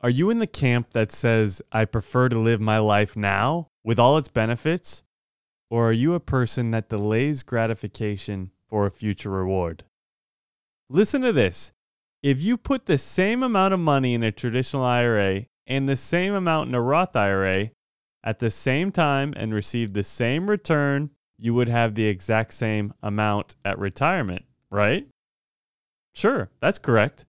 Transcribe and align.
Are 0.00 0.10
you 0.10 0.30
in 0.30 0.38
the 0.38 0.46
camp 0.46 0.90
that 0.90 1.10
says, 1.10 1.60
I 1.72 1.84
prefer 1.84 2.28
to 2.28 2.38
live 2.38 2.60
my 2.60 2.78
life 2.78 3.16
now 3.16 3.68
with 3.82 3.98
all 3.98 4.16
its 4.16 4.28
benefits? 4.28 5.02
Or 5.70 5.88
are 5.88 5.92
you 5.92 6.14
a 6.14 6.20
person 6.20 6.70
that 6.70 6.88
delays 6.88 7.42
gratification 7.42 8.52
for 8.68 8.86
a 8.86 8.90
future 8.92 9.30
reward? 9.30 9.84
Listen 10.88 11.22
to 11.22 11.32
this. 11.32 11.72
If 12.22 12.40
you 12.40 12.56
put 12.56 12.86
the 12.86 12.98
same 12.98 13.42
amount 13.42 13.74
of 13.74 13.80
money 13.80 14.14
in 14.14 14.22
a 14.22 14.32
traditional 14.32 14.84
IRA 14.84 15.46
and 15.66 15.88
the 15.88 15.96
same 15.96 16.32
amount 16.32 16.68
in 16.68 16.74
a 16.74 16.80
Roth 16.80 17.14
IRA 17.16 17.70
at 18.22 18.38
the 18.38 18.50
same 18.50 18.92
time 18.92 19.34
and 19.36 19.52
receive 19.52 19.92
the 19.92 20.04
same 20.04 20.48
return, 20.48 21.10
you 21.36 21.54
would 21.54 21.68
have 21.68 21.94
the 21.94 22.06
exact 22.06 22.54
same 22.54 22.94
amount 23.02 23.56
at 23.64 23.78
retirement, 23.78 24.44
right? 24.70 25.06
Sure, 26.14 26.50
that's 26.60 26.78
correct. 26.78 27.26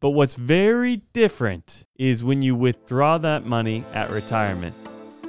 But 0.00 0.10
what's 0.10 0.34
very 0.34 1.02
different 1.12 1.86
is 1.96 2.22
when 2.24 2.40
you 2.40 2.54
withdraw 2.54 3.18
that 3.18 3.44
money 3.44 3.84
at 3.92 4.10
retirement. 4.10 4.74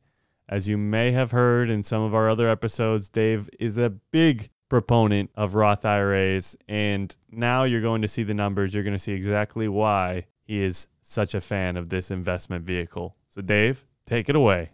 As 0.49 0.69
you 0.69 0.79
may 0.79 1.13
have 1.13 1.33
heard 1.33 1.69
in 1.69 1.83
some 1.83 2.01
of 2.01 2.15
our 2.15 2.31
other 2.31 2.49
episodes, 2.49 3.11
Dave 3.11 3.51
is 3.61 3.77
a 3.77 3.91
big 3.91 4.49
proponent 4.69 5.31
of 5.35 5.55
Roth 5.55 5.85
IRAs. 5.85 6.57
And 6.69 7.15
now 7.31 7.65
you're 7.65 7.81
going 7.81 8.03
to 8.03 8.09
see 8.09 8.23
the 8.23 8.35
numbers. 8.35 8.75
You're 8.75 8.85
going 8.85 8.97
to 8.97 8.99
see 8.99 9.13
exactly 9.13 9.69
why 9.69 10.27
he 10.45 10.63
is 10.63 10.87
such 11.03 11.35
a 11.35 11.41
fan 11.41 11.77
of 11.77 11.89
this 11.89 12.11
investment 12.11 12.65
vehicle. 12.65 13.17
So, 13.29 13.41
Dave, 13.41 13.85
take 14.07 14.29
it 14.29 14.37
away. 14.37 14.71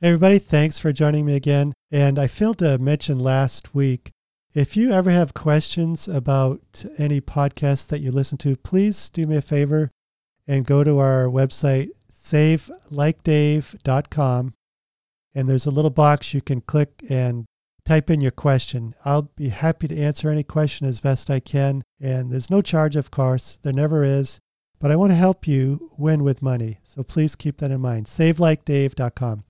Hey, 0.00 0.08
everybody, 0.08 0.38
thanks 0.38 0.78
for 0.78 0.92
joining 0.92 1.26
me 1.26 1.36
again. 1.36 1.72
And 1.90 2.18
I 2.18 2.26
failed 2.26 2.58
to 2.58 2.78
mention 2.78 3.18
last 3.18 3.74
week 3.74 4.10
if 4.54 4.76
you 4.76 4.92
ever 4.92 5.10
have 5.10 5.32
questions 5.32 6.06
about 6.08 6.84
any 6.98 7.22
podcast 7.22 7.88
that 7.88 8.00
you 8.00 8.10
listen 8.10 8.36
to, 8.38 8.56
please 8.56 9.08
do 9.08 9.26
me 9.26 9.36
a 9.36 9.42
favor 9.42 9.90
and 10.46 10.66
go 10.66 10.84
to 10.84 10.98
our 10.98 11.24
website, 11.24 11.88
savelikedave.com. 12.12 14.54
And 15.34 15.48
there's 15.48 15.64
a 15.64 15.70
little 15.70 15.90
box 15.90 16.34
you 16.34 16.42
can 16.42 16.60
click 16.60 17.02
and 17.08 17.46
type 17.84 18.10
in 18.10 18.20
your 18.20 18.30
question. 18.30 18.94
I'll 19.04 19.30
be 19.36 19.48
happy 19.48 19.88
to 19.88 19.98
answer 19.98 20.30
any 20.30 20.42
question 20.42 20.86
as 20.86 21.00
best 21.00 21.30
I 21.30 21.40
can. 21.40 21.82
And 22.00 22.30
there's 22.30 22.50
no 22.50 22.62
charge, 22.62 22.96
of 22.96 23.10
course, 23.10 23.58
there 23.62 23.72
never 23.72 24.04
is. 24.04 24.38
But 24.78 24.90
I 24.90 24.96
want 24.96 25.12
to 25.12 25.16
help 25.16 25.46
you 25.46 25.92
win 25.96 26.24
with 26.24 26.42
money. 26.42 26.78
So 26.82 27.02
please 27.02 27.36
keep 27.36 27.58
that 27.58 27.70
in 27.70 27.80
mind. 27.80 28.06
SaveLikeDave.com. 28.06 29.44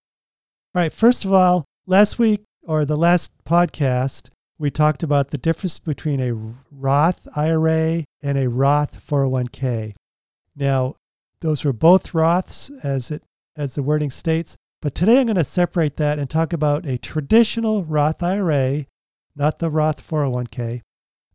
All 0.74 0.83
right, 0.83 0.92
first 0.92 1.24
of 1.24 1.33
all, 1.33 1.64
last 1.86 2.19
week 2.19 2.42
or 2.62 2.84
the 2.84 2.97
last 2.97 3.33
podcast, 3.44 4.30
we 4.58 4.70
talked 4.70 5.02
about 5.02 5.30
the 5.30 5.39
difference 5.39 5.78
between 5.78 6.20
a 6.20 6.55
Roth 6.70 7.27
IRA 7.34 8.05
and 8.23 8.39
a 8.39 8.48
Roth 8.48 9.07
401k. 9.07 9.95
Now, 10.55 10.96
those 11.40 11.64
were 11.64 11.73
both 11.73 12.12
Roths, 12.12 12.70
as 12.84 13.11
it 13.11 13.23
as 13.57 13.74
the 13.74 13.83
wording 13.83 14.11
states, 14.11 14.57
but 14.83 14.97
today 14.97 15.20
I'm 15.20 15.27
going 15.27 15.37
to 15.37 15.45
separate 15.45 15.97
that 15.97 16.19
and 16.19 16.29
talk 16.29 16.53
about 16.53 16.85
a 16.87 16.98
traditional 16.98 17.85
Roth 17.85 18.20
IRA, 18.20 18.87
not 19.37 19.61
the 19.61 19.70
Roth 19.70 20.07
401k, 20.07 20.83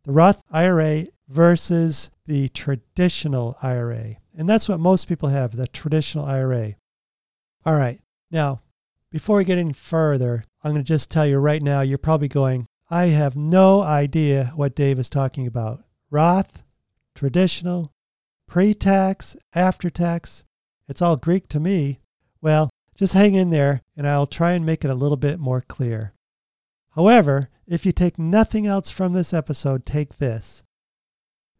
the 0.04 0.12
Roth 0.12 0.42
IRA 0.50 1.06
versus 1.28 2.10
the 2.26 2.50
traditional 2.50 3.56
IRA. 3.62 4.16
And 4.36 4.46
that's 4.46 4.68
what 4.68 4.78
most 4.78 5.08
people 5.08 5.30
have, 5.30 5.56
the 5.56 5.66
traditional 5.66 6.26
IRA. 6.26 6.74
All 7.64 7.74
right. 7.74 8.00
Now, 8.30 8.60
before 9.10 9.38
we 9.38 9.44
get 9.44 9.56
any 9.56 9.72
further, 9.72 10.44
I'm 10.62 10.72
going 10.72 10.84
to 10.84 10.86
just 10.86 11.10
tell 11.10 11.26
you 11.26 11.38
right 11.38 11.62
now, 11.62 11.80
you're 11.80 11.96
probably 11.96 12.28
going, 12.28 12.66
I 12.90 13.06
have 13.06 13.34
no 13.34 13.80
idea 13.80 14.52
what 14.56 14.76
Dave 14.76 14.98
is 14.98 15.08
talking 15.08 15.46
about. 15.46 15.84
Roth, 16.10 16.62
traditional, 17.14 17.92
pre 18.46 18.74
tax, 18.74 19.38
after 19.54 19.88
tax, 19.88 20.44
it's 20.86 21.00
all 21.00 21.16
Greek 21.16 21.48
to 21.48 21.60
me. 21.60 22.00
Well, 22.42 22.68
just 22.98 23.14
hang 23.14 23.34
in 23.34 23.50
there 23.50 23.82
and 23.96 24.06
I'll 24.08 24.26
try 24.26 24.52
and 24.52 24.66
make 24.66 24.84
it 24.84 24.90
a 24.90 24.94
little 24.94 25.16
bit 25.16 25.38
more 25.38 25.60
clear. 25.60 26.12
However, 26.96 27.48
if 27.64 27.86
you 27.86 27.92
take 27.92 28.18
nothing 28.18 28.66
else 28.66 28.90
from 28.90 29.12
this 29.12 29.32
episode, 29.32 29.86
take 29.86 30.18
this. 30.18 30.64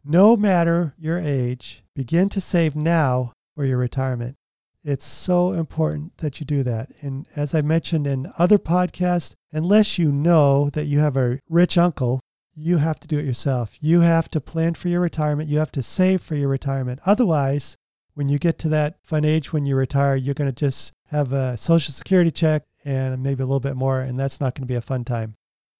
No 0.05 0.37
matter 0.37 0.95
your 0.99 1.19
age, 1.19 1.85
begin 1.95 2.29
to 2.31 2.41
save 2.41 2.75
now 2.75 3.33
for 3.55 3.65
your 3.65 3.79
retirement. 3.79 4.35
It's 4.83 5.05
so 5.05 5.53
important 5.53 6.17
that 6.19 6.41
you 6.41 6.47
do 6.47 6.65
that. 6.65 6.91
And 7.03 7.27
as 7.37 7.55
I 7.55 7.63
mentioned 7.63 8.07
in 8.07 8.33
other 8.37 8.59
podcasts, 8.59 9.35
unless 9.53 9.99
you 9.99 10.11
know 10.11 10.71
that 10.71 10.87
you 10.87 10.99
have 10.99 11.17
a 11.17 11.39
rich 11.49 11.79
uncle, 11.79 12.21
you 12.57 12.79
have 12.79 12.99
to 13.01 13.09
do 13.09 13.19
it 13.19 13.25
yourself. 13.25 13.77
You 13.81 14.01
have 14.01 14.29
to 14.31 14.41
plan 14.41 14.75
for 14.75 14.89
your 14.89 15.01
retirement. 15.01 15.49
You 15.49 15.59
have 15.59 15.73
to 15.73 15.83
save 15.83 16.21
for 16.21 16.35
your 16.35 16.49
retirement. 16.49 17.01
Otherwise, 17.07 17.77
when 18.15 18.29
you 18.29 18.41
get 18.41 18.59
to 18.61 18.69
that 18.71 18.97
fun 19.05 19.25
age 19.25 19.53
when 19.53 19.67
you 19.67 19.77
retire, 19.77 20.17
you're 20.17 20.35
going 20.35 20.51
to 20.51 20.67
just 20.67 20.93
have 21.11 21.33
a 21.33 21.57
social 21.57 21.93
security 21.93 22.31
check 22.31 22.65
and 22.85 23.23
maybe 23.23 23.43
a 23.43 23.47
little 23.47 23.61
bit 23.61 23.77
more, 23.77 24.01
and 24.01 24.19
that's 24.19 24.41
not 24.41 24.55
going 24.55 24.63
to 24.63 24.67
be 24.69 24.75
a 24.77 24.81
fun 24.81 25.05
time. 25.05 25.35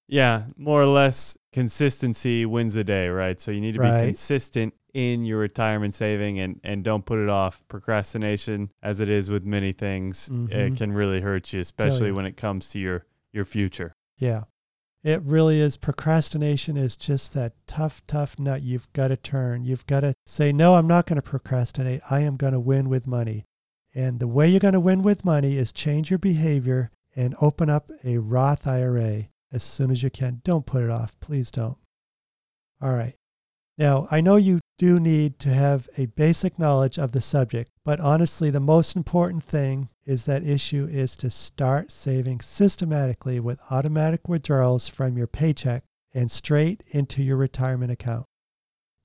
Yeah, 0.07 0.43
more 0.57 0.81
or 0.81 0.87
less 0.87 1.37
consistency 1.53 2.45
wins 2.45 2.73
the 2.73 2.83
day, 2.83 3.09
right? 3.09 3.39
So 3.39 3.51
you 3.51 3.61
need 3.61 3.73
to 3.75 3.79
Right. 3.79 4.01
be 4.01 4.07
consistent 4.07 4.73
in 4.93 5.23
your 5.23 5.37
retirement 5.37 5.93
saving 5.93 6.39
and, 6.39 6.59
and 6.63 6.83
don't 6.83 7.05
put 7.05 7.19
it 7.19 7.29
off. 7.29 7.63
Procrastination, 7.67 8.71
as 8.81 8.99
it 8.99 9.07
is 9.09 9.29
with 9.29 9.45
many 9.45 9.71
things, 9.71 10.29
Mhm. 10.29 10.51
it 10.51 10.77
can 10.77 10.93
really 10.93 11.21
hurt 11.21 11.53
you, 11.53 11.59
especially 11.59 12.07
you. 12.07 12.15
when 12.15 12.25
it 12.25 12.35
comes 12.37 12.69
to 12.69 12.79
your, 12.79 13.05
your 13.31 13.45
future. 13.45 13.93
Yeah. 14.17 14.45
It 15.03 15.21
really 15.21 15.61
is. 15.61 15.77
Procrastination 15.77 16.75
is 16.75 16.97
just 16.97 17.33
that 17.35 17.53
tough, 17.67 18.01
tough 18.07 18.37
nut 18.39 18.63
you've 18.63 18.91
got 18.93 19.09
to 19.09 19.15
turn. 19.15 19.63
You've 19.63 19.85
got 19.85 19.99
to 20.01 20.13
say, 20.25 20.51
no, 20.51 20.75
I'm 20.75 20.87
not 20.87 21.05
going 21.05 21.15
to 21.17 21.21
procrastinate. 21.21 22.01
I 22.09 22.21
am 22.21 22.35
going 22.35 22.53
to 22.53 22.59
win 22.59 22.89
with 22.89 23.05
money. 23.07 23.45
And 23.93 24.19
the 24.19 24.27
way 24.27 24.47
you're 24.47 24.59
going 24.59 24.73
to 24.73 24.79
win 24.79 25.01
with 25.01 25.25
money 25.25 25.57
is 25.57 25.71
change 25.71 26.09
your 26.09 26.19
behavior 26.19 26.91
and 27.15 27.35
open 27.41 27.69
up 27.69 27.91
a 28.03 28.17
Roth 28.17 28.67
IRA 28.67 29.29
as 29.51 29.63
soon 29.63 29.91
as 29.91 30.03
you 30.03 30.09
can. 30.09 30.41
Don't 30.43 30.65
put 30.65 30.83
it 30.83 30.89
off. 30.89 31.19
Please 31.19 31.51
don't. 31.51 31.77
All 32.81 32.91
right. 32.91 33.15
Now, 33.77 34.07
I 34.11 34.21
know 34.21 34.35
you 34.35 34.59
do 34.77 34.99
need 34.99 35.39
to 35.39 35.49
have 35.49 35.89
a 35.97 36.07
basic 36.07 36.59
knowledge 36.59 36.99
of 36.99 37.13
the 37.13 37.21
subject, 37.21 37.71
but 37.85 37.99
honestly, 37.99 38.49
the 38.49 38.59
most 38.59 38.95
important 38.95 39.43
thing 39.43 39.89
is 40.05 40.25
that 40.25 40.43
issue 40.43 40.87
is 40.91 41.15
to 41.17 41.29
start 41.29 41.91
saving 41.91 42.41
systematically 42.41 43.39
with 43.39 43.59
automatic 43.71 44.27
withdrawals 44.27 44.87
from 44.87 45.17
your 45.17 45.27
paycheck 45.27 45.83
and 46.13 46.29
straight 46.29 46.83
into 46.91 47.23
your 47.23 47.37
retirement 47.37 47.91
account. 47.91 48.25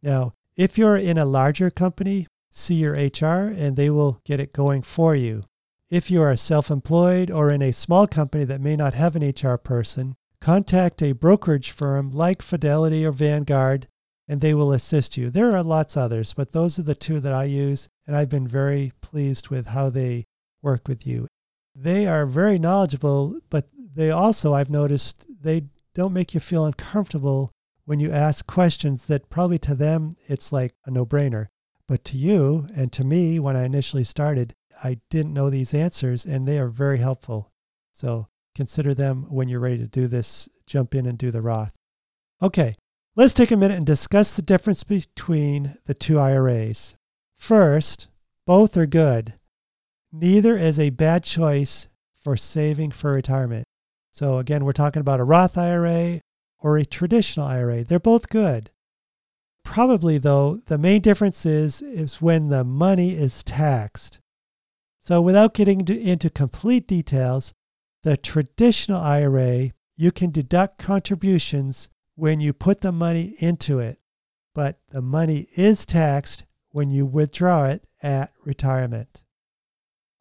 Now, 0.03 0.35
if 0.57 0.77
you're 0.77 0.97
in 0.97 1.19
a 1.19 1.25
larger 1.25 1.71
company, 1.71 2.27
see 2.55 2.77
your 2.77 2.95
HR 2.95 3.49
and 3.49 3.77
they 3.77 3.91
will 3.91 4.21
get 4.25 4.41
it 4.41 4.53
going 4.53 4.83
for 4.83 5.15
you. 5.15 5.45
If 5.91 6.11
you 6.11 6.23
are 6.23 6.37
self 6.37 6.71
employed 6.71 7.31
or 7.31 7.51
in 7.51 7.63
a 7.63 7.73
small 7.73 8.07
company 8.07 8.45
that 8.45 8.61
may 8.61 8.77
not 8.77 8.95
have 8.95 9.17
an 9.17 9.29
HR 9.29 9.57
person, 9.57 10.15
contact 10.41 11.03
a 11.03 11.13
brokerage 11.13 11.71
firm 11.71 12.11
like 12.11 12.43
Fidelity 12.43 13.05
or 13.05 13.13
Vanguard 13.13 13.89
and 14.27 14.41
they 14.41 14.55
will 14.55 14.73
assist 14.73 15.17
you. 15.17 15.31
There 15.31 15.55
are 15.55 15.63
lots 15.63 15.97
others, 15.97 16.33
but 16.33 16.53
those 16.53 16.79
are 16.79 16.83
the 16.83 16.95
two 16.95 17.21
that 17.21 17.33
I 17.33 17.45
use, 17.45 17.89
and 18.07 18.17
I've 18.17 18.31
been 18.31 18.49
very 18.49 18.93
pleased 19.03 19.49
with 19.49 19.67
how 19.67 19.91
they 19.91 20.25
work 20.63 20.89
with 20.89 21.07
you. 21.07 21.29
They 21.75 22.07
are 22.07 22.25
very 22.25 22.59
knowledgeable, 22.59 23.39
but 23.51 23.69
they 23.95 24.11
also, 24.11 24.55
I've 24.55 24.71
noticed, 24.71 25.27
they 25.43 25.67
don't 25.95 26.13
make 26.13 26.33
you 26.33 26.41
feel 26.41 26.65
uncomfortable 26.65 27.53
when 27.85 28.01
you 28.01 28.11
ask 28.11 28.47
questions 28.47 29.07
that 29.07 29.29
probably 29.29 29.59
to 29.59 29.75
them 29.75 30.17
it's 30.27 30.53
like 30.53 30.73
a 30.87 30.91
no 30.91 31.05
brainer. 31.05 31.49
But 31.87 32.05
to 32.07 32.17
you 32.17 32.67
and 32.75 32.93
to 32.93 33.05
me, 33.05 33.39
when 33.39 33.57
I 33.57 33.65
initially 33.65 34.05
started, 34.05 34.55
I 34.83 35.01
didn't 35.11 35.35
know 35.35 35.51
these 35.51 35.75
answers, 35.75 36.25
and 36.25 36.47
they 36.49 36.59
are 36.59 36.69
very 36.69 36.99
helpful. 36.99 37.53
So 37.93 38.29
consider 38.55 38.95
them 38.95 39.27
when 39.29 39.49
you're 39.49 39.61
ready 39.61 39.79
to 39.79 39.87
do 39.87 40.07
this. 40.07 40.49
Jump 40.67 40.95
in 40.95 41.07
and 41.07 41.19
do 41.19 41.31
the 41.31 41.43
Roth. 41.43 41.73
Okay, 42.43 42.75
let's 43.17 43.35
take 43.35 43.51
a 43.51 43.57
minute 43.57 43.77
and 43.77 43.87
discuss 43.87 44.35
the 44.35 44.43
difference 44.43 44.83
between 44.83 45.77
the 45.87 45.95
two 45.95 46.19
IRAs. 46.19 46.95
First, 47.39 48.09
both 48.47 48.77
are 48.77 48.87
good. 48.87 49.35
neither 50.13 50.57
is 50.57 50.79
a 50.79 50.91
bad 50.91 51.25
choice 51.25 51.89
for 52.17 52.37
saving 52.37 52.93
for 52.93 53.13
retirement. 53.13 53.67
So, 54.11 54.39
again, 54.39 54.65
we're 54.65 54.73
talking 54.73 55.01
about 55.01 55.21
a 55.21 55.25
Roth 55.25 55.59
IRA 55.59 56.21
or 56.61 56.79
a 56.79 56.85
traditional 56.87 57.47
IRA. 57.47 57.85
They're 57.85 57.99
both 57.99 58.29
good. 58.29 58.71
Probably, 59.65 60.19
though, 60.19 60.61
the 60.67 60.79
main 60.79 61.01
difference 61.01 61.45
is, 61.45 61.83
is 61.83 62.23
when 62.23 62.49
the 62.49 62.65
money 62.65 63.13
is 63.13 63.43
taxed. 63.43 64.21
So, 65.01 65.21
without 65.21 65.55
getting 65.55 65.87
into 65.89 66.31
complete 66.31 66.87
details, 66.87 67.53
the 68.05 68.17
traditional 68.17 69.01
IRA, 69.01 69.73
you 69.97 70.13
can 70.13 70.31
deduct 70.31 70.79
contributions 70.79 71.89
when 72.15 72.41
you 72.41 72.53
put 72.53 72.83
the 72.83 72.93
money 72.93 73.35
into 73.39 73.81
it, 73.81 73.99
but 74.55 74.79
the 74.91 75.03
money 75.03 75.49
is 75.57 75.85
taxed 75.85 76.45
when 76.71 76.91
you 76.91 77.07
withdraw 77.07 77.65
it 77.65 77.85
at 78.03 78.33
retirement. 78.45 79.23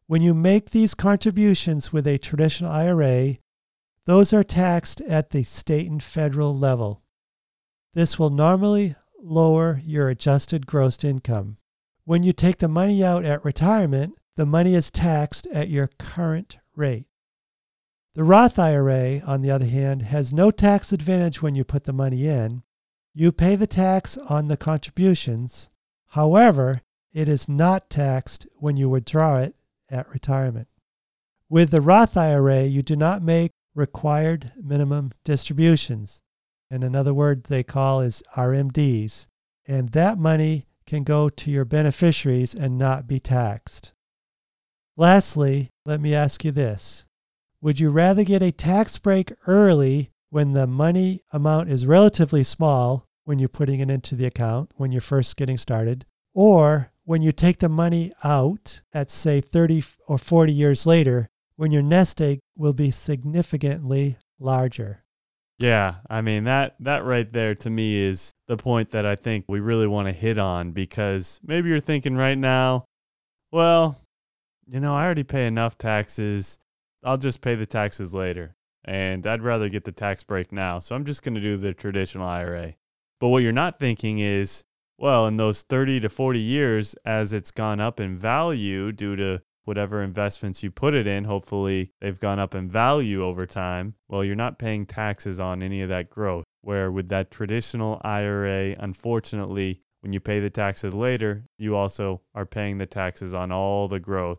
When 0.06 0.22
you 0.22 0.34
make 0.34 0.70
these 0.70 0.94
contributions 0.94 1.92
with 1.92 2.06
a 2.06 2.18
traditional 2.18 2.70
IRA, 2.70 3.36
those 4.06 4.32
are 4.32 4.44
taxed 4.44 5.00
at 5.02 5.30
the 5.30 5.42
state 5.44 5.90
and 5.90 6.02
federal 6.02 6.56
level. 6.56 7.02
This 7.94 8.18
will 8.18 8.30
normally 8.30 8.96
lower 9.24 9.80
your 9.84 10.08
adjusted 10.08 10.66
gross 10.66 11.02
income. 11.02 11.56
When 12.04 12.22
you 12.22 12.32
take 12.32 12.58
the 12.58 12.68
money 12.68 13.02
out 13.02 13.24
at 13.24 13.44
retirement, 13.44 14.18
the 14.36 14.46
money 14.46 14.74
is 14.74 14.90
taxed 14.90 15.46
at 15.52 15.70
your 15.70 15.88
current 15.98 16.58
rate. 16.76 17.06
The 18.14 18.24
Roth 18.24 18.58
IRA, 18.58 19.20
on 19.26 19.42
the 19.42 19.50
other 19.50 19.66
hand, 19.66 20.02
has 20.02 20.32
no 20.32 20.50
tax 20.50 20.92
advantage 20.92 21.40
when 21.40 21.54
you 21.54 21.64
put 21.64 21.84
the 21.84 21.92
money 21.92 22.26
in. 22.26 22.62
You 23.14 23.32
pay 23.32 23.56
the 23.56 23.66
tax 23.66 24.18
on 24.18 24.48
the 24.48 24.56
contributions. 24.56 25.70
However, 26.08 26.82
it 27.12 27.28
is 27.28 27.48
not 27.48 27.88
taxed 27.88 28.46
when 28.56 28.76
you 28.76 28.88
withdraw 28.88 29.38
it 29.38 29.54
at 29.88 30.08
retirement. 30.12 30.68
With 31.48 31.70
the 31.70 31.80
Roth 31.80 32.16
IRA, 32.16 32.64
you 32.64 32.82
do 32.82 32.96
not 32.96 33.22
make 33.22 33.52
required 33.74 34.52
minimum 34.60 35.12
distributions. 35.24 36.23
And 36.70 36.82
another 36.82 37.14
word 37.14 37.44
they 37.44 37.62
call 37.62 38.00
is 38.00 38.22
RMDs. 38.36 39.26
And 39.66 39.90
that 39.90 40.18
money 40.18 40.66
can 40.86 41.02
go 41.02 41.28
to 41.28 41.50
your 41.50 41.64
beneficiaries 41.64 42.54
and 42.54 42.78
not 42.78 43.06
be 43.06 43.20
taxed. 43.20 43.92
Lastly, 44.96 45.70
let 45.84 46.00
me 46.00 46.14
ask 46.14 46.44
you 46.44 46.52
this 46.52 47.06
Would 47.60 47.80
you 47.80 47.90
rather 47.90 48.24
get 48.24 48.42
a 48.42 48.52
tax 48.52 48.98
break 48.98 49.32
early 49.46 50.10
when 50.30 50.52
the 50.52 50.66
money 50.66 51.22
amount 51.32 51.70
is 51.70 51.86
relatively 51.86 52.42
small 52.42 53.06
when 53.24 53.38
you're 53.38 53.48
putting 53.48 53.80
it 53.80 53.90
into 53.90 54.14
the 54.14 54.26
account, 54.26 54.70
when 54.76 54.92
you're 54.92 55.00
first 55.00 55.36
getting 55.36 55.56
started, 55.56 56.04
or 56.34 56.90
when 57.04 57.22
you 57.22 57.32
take 57.32 57.58
the 57.58 57.68
money 57.68 58.12
out 58.22 58.82
at, 58.92 59.10
say, 59.10 59.40
30 59.40 59.84
or 60.06 60.18
40 60.18 60.52
years 60.52 60.86
later, 60.86 61.28
when 61.56 61.70
your 61.70 61.82
nest 61.82 62.20
egg 62.20 62.40
will 62.56 62.72
be 62.72 62.90
significantly 62.90 64.18
larger? 64.38 65.03
Yeah, 65.58 65.96
I 66.10 66.20
mean 66.20 66.44
that 66.44 66.74
that 66.80 67.04
right 67.04 67.32
there 67.32 67.54
to 67.54 67.70
me 67.70 67.96
is 67.96 68.32
the 68.48 68.56
point 68.56 68.90
that 68.90 69.06
I 69.06 69.14
think 69.14 69.44
we 69.48 69.60
really 69.60 69.86
want 69.86 70.08
to 70.08 70.12
hit 70.12 70.38
on 70.38 70.72
because 70.72 71.40
maybe 71.44 71.68
you're 71.68 71.80
thinking 71.80 72.16
right 72.16 72.36
now, 72.36 72.86
well, 73.52 74.00
you 74.66 74.80
know, 74.80 74.94
I 74.94 75.04
already 75.04 75.22
pay 75.22 75.46
enough 75.46 75.78
taxes. 75.78 76.58
I'll 77.04 77.18
just 77.18 77.40
pay 77.40 77.54
the 77.54 77.66
taxes 77.66 78.14
later. 78.14 78.56
And 78.84 79.26
I'd 79.26 79.42
rather 79.42 79.68
get 79.68 79.84
the 79.84 79.92
tax 79.92 80.22
break 80.24 80.52
now. 80.52 80.78
So 80.78 80.94
I'm 80.94 81.04
just 81.04 81.22
going 81.22 81.34
to 81.34 81.40
do 81.40 81.56
the 81.56 81.72
traditional 81.72 82.26
IRA. 82.26 82.74
But 83.20 83.28
what 83.28 83.42
you're 83.42 83.52
not 83.52 83.78
thinking 83.78 84.18
is, 84.18 84.64
well, 84.98 85.26
in 85.26 85.36
those 85.36 85.62
30 85.62 86.00
to 86.00 86.08
40 86.08 86.38
years, 86.38 86.94
as 87.04 87.32
it's 87.32 87.50
gone 87.50 87.80
up 87.80 88.00
in 88.00 88.18
value 88.18 88.92
due 88.92 89.16
to 89.16 89.40
whatever 89.64 90.02
investments 90.02 90.62
you 90.62 90.70
put 90.70 90.94
it 90.94 91.06
in, 91.06 91.24
hopefully 91.24 91.90
they've 92.00 92.20
gone 92.20 92.38
up 92.38 92.54
in 92.54 92.68
value 92.68 93.24
over 93.24 93.46
time. 93.46 93.94
Well, 94.08 94.24
you're 94.24 94.34
not 94.36 94.58
paying 94.58 94.86
taxes 94.86 95.40
on 95.40 95.62
any 95.62 95.82
of 95.82 95.88
that 95.88 96.10
growth. 96.10 96.44
Where 96.62 96.90
with 96.90 97.08
that 97.10 97.30
traditional 97.30 98.00
IRA, 98.04 98.74
unfortunately, 98.78 99.82
when 100.00 100.12
you 100.12 100.20
pay 100.20 100.40
the 100.40 100.50
taxes 100.50 100.94
later, 100.94 101.44
you 101.58 101.76
also 101.76 102.22
are 102.34 102.46
paying 102.46 102.78
the 102.78 102.86
taxes 102.86 103.34
on 103.34 103.52
all 103.52 103.88
the 103.88 104.00
growth 104.00 104.38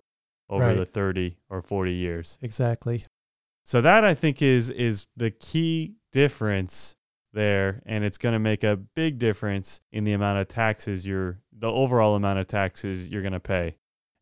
over 0.49 0.65
Right. 0.67 0.77
the 0.77 0.85
30 0.85 1.37
or 1.49 1.61
40 1.61 1.91
years. 1.93 2.37
Exactly. 2.41 3.05
So 3.63 3.81
that 3.81 4.03
I 4.03 4.13
think 4.13 4.41
is 4.43 4.69
is 4.69 5.07
the 5.17 5.31
key 5.31 5.95
difference 6.11 6.95
there 7.33 7.81
and 7.85 8.03
it's 8.03 8.17
going 8.17 8.33
to 8.33 8.39
make 8.39 8.63
a 8.63 8.75
big 8.77 9.17
difference 9.19 9.81
in 9.91 10.03
the 10.03 10.13
amount 10.13 10.39
of 10.39 10.47
taxes 10.47 11.05
you're 11.05 11.41
the 11.51 11.67
overall 11.69 12.15
amount 12.15 12.39
of 12.39 12.47
taxes 12.47 13.09
you're 13.09 13.21
going 13.23 13.33
to 13.33 13.39
pay. 13.39 13.75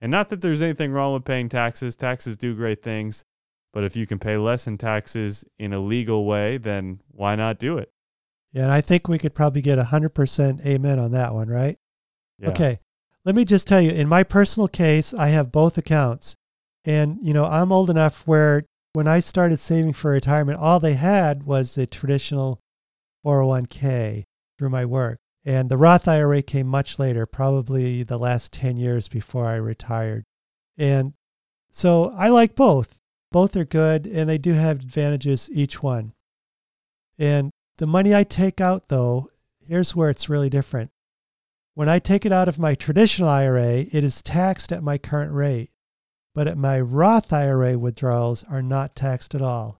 And 0.03 0.11
not 0.11 0.27
that 0.29 0.41
there's 0.41 0.61
anything 0.61 0.91
wrong 0.91 1.13
with 1.13 1.23
paying 1.23 1.47
taxes. 1.47 1.95
Taxes 1.95 2.35
do 2.35 2.53
great 2.53 2.83
things, 2.83 3.23
but 3.71 3.85
if 3.85 3.95
you 3.95 4.05
can 4.05 4.19
pay 4.19 4.35
less 4.35 4.67
in 4.67 4.77
taxes 4.77 5.45
in 5.57 5.71
a 5.71 5.79
legal 5.79 6.25
way, 6.25 6.57
then 6.57 6.99
why 7.09 7.37
not 7.37 7.57
do 7.57 7.77
it? 7.77 7.89
Yeah, 8.51 8.63
and 8.63 8.71
I 8.71 8.81
think 8.81 9.07
we 9.07 9.17
could 9.17 9.33
probably 9.33 9.61
get 9.61 9.79
100% 9.79 10.65
amen 10.65 10.99
on 10.99 11.11
that 11.13 11.33
one, 11.33 11.47
right? 11.47 11.77
Yeah. 12.37 12.49
Okay. 12.49 12.79
Let 13.23 13.33
me 13.33 13.45
just 13.45 13.65
tell 13.65 13.81
you, 13.81 13.91
in 13.91 14.09
my 14.09 14.23
personal 14.23 14.67
case, 14.67 15.13
I 15.13 15.29
have 15.29 15.53
both 15.53 15.77
accounts. 15.77 16.35
And, 16.83 17.17
you 17.21 17.33
know, 17.33 17.45
I'm 17.45 17.71
old 17.71 17.89
enough 17.89 18.27
where 18.27 18.65
when 18.91 19.07
I 19.07 19.21
started 19.21 19.55
saving 19.55 19.93
for 19.93 20.11
retirement, 20.11 20.59
all 20.59 20.81
they 20.81 20.95
had 20.95 21.43
was 21.43 21.77
a 21.77 21.85
traditional 21.85 22.59
401k 23.25 24.25
through 24.59 24.69
my 24.69 24.83
work. 24.83 25.19
And 25.45 25.69
the 25.69 25.77
Roth 25.77 26.07
IRA 26.07 26.41
came 26.41 26.67
much 26.67 26.97
later, 26.99 27.25
probably 27.25 28.03
the 28.03 28.17
last 28.17 28.53
10 28.53 28.77
years 28.77 29.07
before 29.09 29.45
I 29.45 29.55
retired. 29.55 30.23
And 30.77 31.13
so 31.69 32.13
I 32.17 32.29
like 32.29 32.55
both. 32.55 32.99
Both 33.31 33.55
are 33.57 33.65
good 33.65 34.05
and 34.05 34.29
they 34.29 34.37
do 34.37 34.53
have 34.53 34.81
advantages, 34.81 35.49
each 35.51 35.83
one. 35.83 36.13
And 37.17 37.51
the 37.77 37.87
money 37.87 38.15
I 38.15 38.23
take 38.23 38.61
out, 38.61 38.89
though, 38.89 39.31
here's 39.67 39.95
where 39.95 40.09
it's 40.09 40.29
really 40.29 40.49
different. 40.49 40.91
When 41.73 41.89
I 41.89 41.99
take 41.99 42.25
it 42.25 42.31
out 42.31 42.47
of 42.47 42.59
my 42.59 42.75
traditional 42.75 43.29
IRA, 43.29 43.85
it 43.91 44.03
is 44.03 44.21
taxed 44.21 44.71
at 44.71 44.83
my 44.83 44.99
current 44.99 45.33
rate, 45.33 45.71
but 46.35 46.47
at 46.47 46.57
my 46.57 46.79
Roth 46.79 47.33
IRA 47.33 47.77
withdrawals 47.77 48.43
are 48.43 48.61
not 48.61 48.95
taxed 48.95 49.33
at 49.33 49.41
all. 49.41 49.79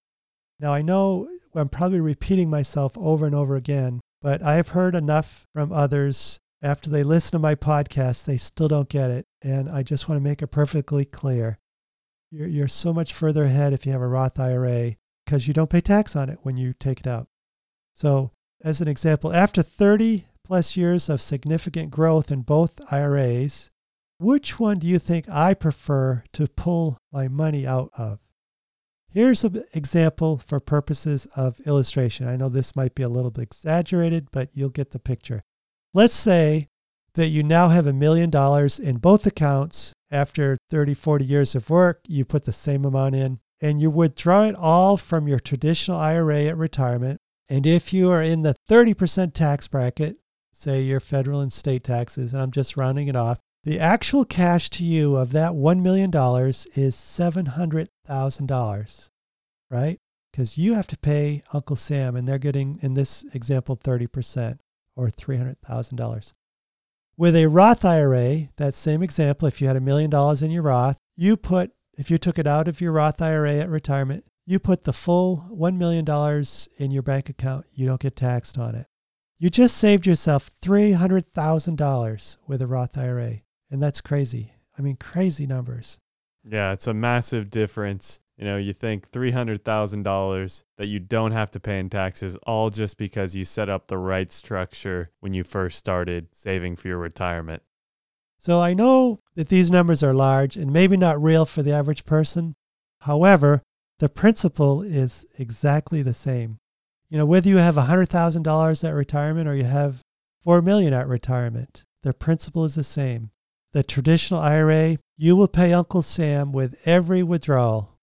Now, 0.60 0.74
I 0.74 0.81
know 0.81 1.30
I'm 1.54 1.69
probably 1.69 2.00
repeating 2.00 2.50
myself 2.50 2.98
over 2.98 3.27
and 3.27 3.36
over 3.36 3.56
again, 3.56 4.01
but 4.24 4.42
I've 4.42 4.70
heard 4.70 4.96
enough 4.96 5.46
from 5.54 5.74
others 5.74 6.40
after 6.62 6.90
they 6.90 7.04
listen 7.04 7.34
to 7.34 7.40
my 7.40 7.56
podcast, 7.56 8.24
they 8.24 8.38
still 8.38 8.70
don't 8.70 8.88
get 8.88 9.12
it. 9.12 9.28
And 9.44 9.70
I 9.70 9.84
just 9.84 10.08
want 10.08 10.18
to 10.18 10.24
make 10.24 10.42
it 10.42 10.48
perfectly 10.48 11.04
clear. 11.04 11.60
You're, 12.31 12.48
you're 12.48 12.68
so 12.70 12.94
much 12.94 13.14
further 13.14 13.44
ahead 13.44 13.74
if 13.74 13.86
you 13.86 13.92
have 13.92 14.02
a 14.02 14.08
Roth 14.08 14.39
IRA 14.39 14.96
because 15.25 15.46
you 15.46 15.53
don't 15.53 15.70
pay 15.70 15.82
tax 15.82 16.15
on 16.15 16.30
it 16.30 16.39
when 16.42 16.56
you 16.56 16.74
take 16.74 17.01
it 17.01 17.08
out. 17.08 17.27
So, 17.94 18.32
as 18.63 18.80
an 18.80 18.88
example, 18.88 19.34
after 19.34 19.62
30 19.62 20.25
plus 20.46 20.77
years 20.77 21.10
of 21.10 21.22
significant 21.22 21.92
growth 21.92 22.32
in 22.32 22.42
both 22.44 22.80
IRAs, 22.89 23.72
which 24.20 24.58
one 24.58 24.80
do 24.80 24.88
you 24.88 25.00
think 25.00 25.27
I 25.27 25.53
prefer 25.53 26.24
to 26.32 26.48
pull 26.48 26.98
my 27.12 27.27
money 27.27 27.68
out 27.68 27.92
of? 27.98 28.20
Here's 29.13 29.43
an 29.43 29.63
example 29.75 30.39
for 30.39 30.60
purposes 30.60 31.27
of 31.36 31.60
illustration. 31.67 32.27
I 32.27 32.36
know 32.36 32.50
this 32.50 32.75
might 32.75 32.96
be 32.96 33.03
a 33.03 33.10
little 33.10 33.29
bit 33.29 33.43
exaggerated, 33.43 34.29
but 34.32 34.50
you'll 34.53 34.70
get 34.70 34.89
the 34.89 34.98
picture. 34.98 35.43
Let's 35.93 36.15
say 36.15 36.67
that 37.13 37.27
you 37.27 37.43
now 37.43 37.70
have 37.70 37.86
a 37.86 37.93
million 37.93 38.32
dollars 38.32 38.79
in 38.79 38.98
both 38.98 39.27
accounts. 39.27 39.93
After 40.10 40.58
30, 40.72 40.96
40 40.96 41.25
years 41.25 41.53
of 41.53 41.70
work, 41.70 42.01
you 42.08 42.25
put 42.25 42.46
the 42.46 42.51
same 42.51 42.86
amount 42.86 43.13
in 43.15 43.39
and 43.62 43.82
you 43.82 43.91
withdraw 43.91 44.46
it 44.46 44.55
all 44.55 44.98
from 44.98 45.27
your 45.27 45.39
traditional 45.39 45.98
IRA 45.98 46.46
at 46.46 46.58
retirement. 46.58 47.20
And 47.48 47.67
if 47.67 47.93
you 47.93 48.10
are 48.10 48.22
in 48.22 48.41
the 48.41 48.55
30% 48.67 49.34
tax 49.34 49.67
bracket, 49.67 50.17
say 50.51 50.82
your 50.82 51.00
federal 51.00 51.39
and 51.39 51.53
state 51.53 51.84
taxes, 51.84 52.34
and 52.34 52.41
I'm 52.41 52.51
just 52.51 52.77
rounding 52.77 53.08
it 53.08 53.15
off, 53.15 53.38
the 53.63 53.79
actual 53.79 54.25
cash 54.25 54.70
to 54.72 54.84
you 54.84 55.15
of 55.15 55.32
that 55.32 55.53
$1 55.53 55.82
million 55.82 56.10
is 56.10 56.96
$700,000, 56.96 57.88
right? 59.69 60.00
Because 60.31 60.57
you 60.57 60.74
have 60.74 60.88
to 60.88 60.98
pay 60.98 61.43
Uncle 61.53 61.75
Sam, 61.75 62.15
and 62.15 62.27
they're 62.27 62.39
getting, 62.39 62.79
in 62.81 62.93
this 62.95 63.24
example, 63.33 63.77
30% 63.77 64.60
or 64.95 65.10
$300,000. 65.10 66.33
With 67.15 67.36
a 67.36 67.45
Roth 67.45 67.86
IRA, 67.86 68.50
that 68.57 68.74
same 68.74 69.03
example, 69.03 69.48
if 69.48 69.62
you 69.62 69.67
had 69.67 69.75
a 69.75 69.81
million 69.81 70.10
dollars 70.10 70.41
in 70.41 70.50
your 70.50 70.63
Roth, 70.63 70.98
you 71.15 71.38
put, 71.38 71.72
if 71.95 72.10
you 72.10 72.17
took 72.17 72.39
it 72.39 72.48
out 72.48 72.67
of 72.67 72.81
your 72.81 72.91
Roth 72.91 73.22
IRA 73.22 73.57
at 73.57 73.69
retirement, 73.69 74.25
you 74.45 74.60
put 74.60 74.83
the 74.83 74.93
full 74.93 75.45
$1 75.51 75.77
million 75.77 76.05
in 76.77 76.91
your 76.91 77.03
bank 77.03 77.29
account. 77.29 77.65
You 77.72 77.86
don't 77.86 78.01
get 78.01 78.15
taxed 78.15 78.57
on 78.57 78.75
it. 78.75 78.88
You 79.38 79.50
just 79.50 79.77
saved 79.77 80.07
yourself 80.07 80.51
$300,000 80.63 82.38
with 82.48 82.62
a 82.62 82.67
Roth 82.67 82.98
IRA. 82.98 83.41
And 83.69 83.81
that's 83.81 84.01
crazy. 84.01 84.53
I 84.77 84.81
mean, 84.81 84.95
crazy 84.95 85.45
numbers. 85.45 86.00
Yeah, 86.43 86.73
it's 86.73 86.88
a 86.88 86.93
massive 86.93 87.50
difference. 87.50 88.19
You 88.38 88.45
know, 88.45 88.57
you 88.57 88.73
think 88.73 89.12
$300,000 89.12 90.63
that 90.77 90.88
you 90.88 91.00
don't 91.00 91.31
have 91.31 91.51
to 91.51 91.59
pay 91.59 91.79
in 91.79 91.89
taxes 91.89 92.35
all 92.47 92.69
just 92.69 92.97
because 92.97 93.35
you 93.35 93.45
set 93.45 93.69
up 93.69 93.88
the 93.88 93.97
right 93.97 94.31
structure 94.31 95.12
when 95.19 95.33
you 95.33 95.43
first 95.43 95.77
started 95.77 96.27
saving 96.31 96.75
for 96.75 96.88
your 96.88 96.97
retirement. 96.97 97.62
So 98.39 98.59
I 98.62 98.73
know 98.73 99.19
that 99.35 99.50
these 99.50 99.71
numbers 99.71 100.03
are 100.03 100.13
large 100.13 100.57
and 100.57 100.73
maybe 100.73 100.97
not 100.97 101.21
real 101.21 101.45
for 101.45 101.62
the 101.62 101.71
average 101.71 102.05
person. 102.05 102.55
However, 103.01 103.62
the 104.00 104.09
principle 104.09 104.81
is 104.81 105.25
exactly 105.38 106.01
the 106.01 106.13
same. 106.13 106.57
You 107.09 107.19
know, 107.19 107.25
whether 107.25 107.47
you 107.47 107.57
have 107.57 107.75
$100,000 107.75 108.83
at 108.83 108.93
retirement 108.93 109.47
or 109.47 109.55
you 109.55 109.63
have 109.63 110.01
4 110.43 110.62
million 110.62 110.93
at 110.93 111.07
retirement, 111.07 111.83
the 112.01 112.13
principle 112.13 112.65
is 112.65 112.75
the 112.75 112.83
same. 112.83 113.29
The 113.74 113.82
traditional 113.82 114.39
IRA, 114.39 114.98
you 115.18 115.36
will 115.36 115.48
pay 115.48 115.74
Uncle 115.74 116.03
Sam 116.03 116.51
with 116.51 116.80
every 116.86 117.24
withdrawal. 117.24 117.98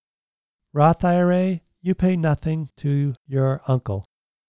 Roth 0.72 1.04
IRA, 1.04 1.60
you 1.80 1.94
pay 1.94 2.16
nothing 2.16 2.70
to 2.78 3.14
your 3.28 3.60
uncle. 3.68 4.04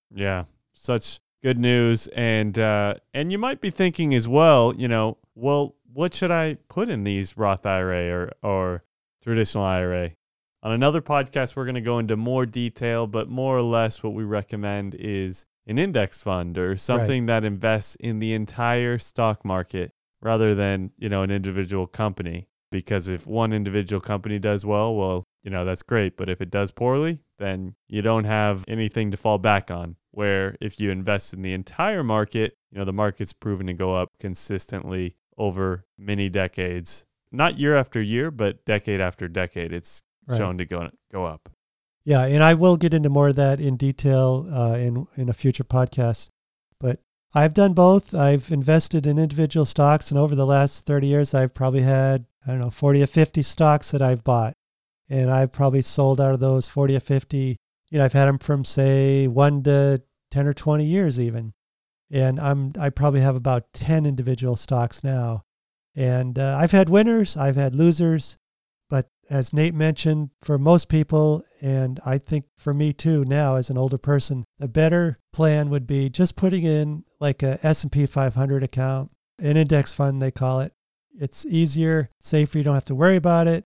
Yeah, 0.10 0.46
such 0.74 1.20
good 1.44 1.60
news, 1.60 2.08
and 2.08 2.58
uh, 2.58 2.96
and 3.14 3.32
you 3.32 3.38
might 3.38 3.62
be 3.62 3.70
thinking 3.70 4.16
as 4.16 4.28
well, 4.28 4.74
you 4.76 4.88
know, 4.88 5.20
well, 5.36 5.76
what 5.94 6.16
should 6.16 6.32
I 6.32 6.58
put 6.70 6.90
in 6.90 7.04
these 7.04 7.38
Roth 7.38 7.68
IRA 7.68 8.10
or 8.12 8.32
or 8.42 8.84
traditional 9.22 9.64
IRA? 9.64 10.14
On 10.64 10.72
another 10.72 11.02
podcast, 11.02 11.56
we're 11.56 11.66
going 11.66 11.76
to 11.76 11.82
go 11.82 12.00
into 12.00 12.18
more 12.18 12.48
detail, 12.48 13.06
but 13.06 13.30
more 13.30 13.56
or 13.56 13.62
less, 13.62 14.02
what 14.02 14.14
we 14.14 14.24
recommend 14.24 14.96
is 14.96 15.46
an 15.68 15.78
index 15.78 16.24
fund 16.24 16.58
or 16.58 16.78
something 16.78 17.28
right. 17.28 17.42
that 17.42 17.46
invests 17.46 17.96
in 18.00 18.18
the 18.18 18.34
entire 18.34 18.98
stock 18.98 19.46
market 19.46 19.92
rather 20.22 20.56
than 20.56 20.92
you 20.98 21.10
know 21.10 21.24
an 21.24 21.32
individual 21.32 21.88
company. 21.88 22.48
Because 22.72 23.10
if 23.10 23.28
one 23.28 23.52
individual 23.52 24.00
company 24.00 24.40
does 24.40 24.66
well, 24.66 24.96
well, 24.96 25.26
you 25.44 25.52
know 25.52 25.66
that's 25.66 25.84
great. 25.84 26.16
But 26.16 26.30
if 26.30 26.42
it 26.42 26.50
does 26.50 26.72
poorly, 26.72 27.20
then 27.38 27.76
you 27.88 28.02
don't 28.02 28.24
have 28.24 28.64
anything 28.68 29.12
to 29.12 29.18
fall 29.18 29.38
back 29.38 29.70
on. 29.70 29.98
Where 30.12 30.56
if 30.62 30.80
you 30.80 30.92
invest 30.92 31.34
in 31.34 31.42
the 31.42 31.54
entire 31.54 32.04
market, 32.04 32.56
you 32.72 32.78
know, 32.78 32.86
the 32.86 32.94
market's 32.94 33.34
proven 33.34 33.68
to 33.68 33.74
go 33.74 33.96
up 33.96 34.10
consistently 34.20 35.16
over 35.38 35.86
many 35.98 36.30
decades. 36.30 37.06
Not 37.32 37.60
year 37.60 37.76
after 37.76 38.02
year, 38.02 38.30
but 38.30 38.66
decade 38.66 39.02
after 39.02 39.28
decade. 39.28 39.74
It's 39.74 40.02
right. 40.28 40.38
shown 40.38 40.58
to 40.58 40.66
go 40.66 40.90
go 41.12 41.26
up. 41.26 41.50
Yeah, 42.04 42.26
and 42.26 42.44
I 42.44 42.56
will 42.56 42.78
get 42.78 42.94
into 42.94 43.10
more 43.10 43.30
of 43.30 43.36
that 43.36 43.60
in 43.60 43.78
detail 43.78 44.48
uh, 44.52 44.78
in 44.78 45.08
in 45.16 45.30
a 45.30 45.34
future 45.34 45.64
podcast. 45.64 46.30
But 46.80 47.00
I've 47.34 47.54
done 47.54 47.74
both. 47.74 48.14
I've 48.14 48.52
invested 48.52 49.08
in 49.08 49.18
individual 49.18 49.66
stocks, 49.66 50.12
and 50.12 50.20
over 50.20 50.36
the 50.36 50.46
last 50.46 50.86
thirty 50.86 51.08
years, 51.08 51.34
I've 51.34 51.54
probably 51.54 51.82
had 51.82 52.26
I 52.46 52.52
don't 52.52 52.60
know 52.60 52.70
forty 52.70 53.02
or 53.02 53.08
fifty 53.08 53.42
stocks 53.42 53.92
that 53.92 54.02
I've 54.02 54.24
bought, 54.24 54.56
and 55.10 55.32
I've 55.32 55.52
probably 55.52 55.82
sold 55.82 56.20
out 56.20 56.34
of 56.34 56.40
those 56.40 56.68
forty 56.68 56.96
or 56.96 57.00
fifty 57.00 57.58
you 57.92 57.98
know, 57.98 58.06
I've 58.06 58.14
had 58.14 58.28
them 58.28 58.40
from 58.40 58.66
say 58.66 59.28
one 59.28 59.62
to 59.64 60.02
10 60.32 60.48
or 60.48 60.54
20 60.54 60.86
years 60.86 61.20
even. 61.20 61.54
And 62.10 62.40
I'm, 62.40 62.72
I 62.80 62.90
probably 62.90 63.20
have 63.20 63.36
about 63.36 63.72
10 63.74 64.06
individual 64.06 64.56
stocks 64.56 65.04
now. 65.04 65.44
And 65.96 66.40
uh, 66.40 66.58
I've 66.60 66.72
had 66.72 66.90
winners, 66.90 67.38
I've 67.38 67.58
had 67.58 67.76
losers. 67.76 68.38
As 69.32 69.52
Nate 69.52 69.74
mentioned, 69.74 70.30
for 70.44 70.60
most 70.60 70.90
people, 70.90 71.44
and 71.60 72.00
I 72.06 72.20
think 72.20 72.46
for 72.56 72.74
me 72.74 72.94
too 72.94 73.26
now 73.26 73.56
as 73.56 73.72
an 73.72 73.78
older 73.78 73.98
person, 73.98 74.44
a 74.60 74.68
better 74.68 75.18
plan 75.34 75.72
would 75.72 75.88
be 75.88 76.10
just 76.10 76.36
putting 76.36 76.64
in 76.64 77.06
like 77.20 77.42
a 77.42 77.58
S&P 77.66 78.06
500 78.06 78.62
account, 78.62 79.10
an 79.40 79.58
index 79.58 79.92
fund 79.92 80.22
they 80.22 80.32
call 80.32 80.60
it. 80.60 80.74
It's 81.20 81.46
easier, 81.46 82.10
safer, 82.20 82.60
you 82.60 82.64
don't 82.64 82.76
have 82.76 82.86
to 82.86 82.96
worry 82.96 83.16
about 83.16 83.48
it 83.48 83.66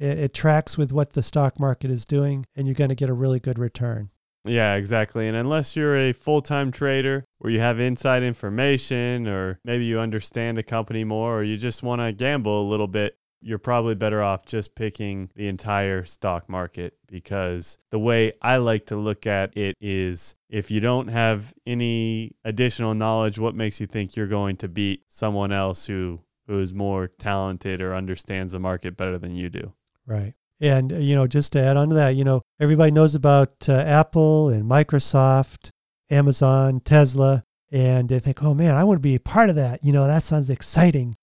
it, 0.00 0.18
it 0.18 0.34
tracks 0.34 0.76
with 0.76 0.92
what 0.92 1.12
the 1.12 1.22
stock 1.22 1.60
market 1.60 1.90
is 1.90 2.04
doing, 2.04 2.46
and 2.56 2.66
you're 2.66 2.74
going 2.74 2.88
to 2.88 2.96
get 2.96 3.10
a 3.10 3.14
really 3.14 3.38
good 3.38 3.58
return. 3.58 4.10
Yeah, 4.46 4.74
exactly. 4.76 5.28
And 5.28 5.36
unless 5.36 5.76
you're 5.76 5.96
a 5.96 6.12
full 6.12 6.40
time 6.40 6.72
trader 6.72 7.24
where 7.38 7.52
you 7.52 7.60
have 7.60 7.78
inside 7.78 8.22
information, 8.22 9.28
or 9.28 9.60
maybe 9.64 9.84
you 9.84 10.00
understand 10.00 10.56
a 10.56 10.62
company 10.62 11.04
more, 11.04 11.38
or 11.38 11.42
you 11.42 11.58
just 11.58 11.82
want 11.82 12.00
to 12.00 12.12
gamble 12.12 12.62
a 12.62 12.68
little 12.68 12.88
bit, 12.88 13.18
you're 13.42 13.58
probably 13.58 13.94
better 13.94 14.22
off 14.22 14.44
just 14.44 14.74
picking 14.74 15.30
the 15.34 15.48
entire 15.48 16.04
stock 16.04 16.48
market 16.48 16.94
because 17.06 17.78
the 17.90 17.98
way 17.98 18.32
I 18.42 18.58
like 18.58 18.86
to 18.86 18.96
look 18.96 19.26
at 19.26 19.56
it 19.56 19.76
is 19.80 20.34
if 20.48 20.70
you 20.70 20.80
don't 20.80 21.08
have 21.08 21.54
any 21.66 22.36
additional 22.44 22.94
knowledge, 22.94 23.38
what 23.38 23.54
makes 23.54 23.80
you 23.80 23.86
think 23.86 24.16
you're 24.16 24.26
going 24.26 24.56
to 24.58 24.68
beat 24.68 25.04
someone 25.08 25.52
else 25.52 25.86
who 25.86 26.20
who 26.46 26.58
is 26.58 26.74
more 26.74 27.06
talented 27.06 27.80
or 27.80 27.94
understands 27.94 28.52
the 28.52 28.58
market 28.58 28.96
better 28.96 29.18
than 29.18 29.36
you 29.36 29.48
do? 29.48 29.72
Right. 30.04 30.34
And, 30.60 30.92
uh, 30.92 30.96
you 30.96 31.14
know, 31.14 31.26
just 31.26 31.52
to 31.52 31.60
add 31.60 31.76
on 31.76 31.88
to 31.90 31.94
that, 31.94 32.16
you 32.16 32.24
know, 32.24 32.42
everybody 32.60 32.90
knows 32.90 33.14
about 33.14 33.68
uh, 33.68 33.74
Apple 33.74 34.48
and 34.48 34.68
Microsoft, 34.68 35.70
Amazon, 36.10 36.80
Tesla, 36.80 37.44
and 37.70 38.08
they 38.08 38.18
think, 38.18 38.42
oh 38.42 38.52
man, 38.52 38.74
I 38.74 38.84
want 38.84 38.96
to 38.96 39.02
be 39.02 39.14
a 39.14 39.20
part 39.20 39.48
of 39.48 39.56
that. 39.56 39.84
You 39.84 39.92
know, 39.92 40.06
that 40.06 40.22
sounds 40.22 40.50
exciting. 40.50 41.14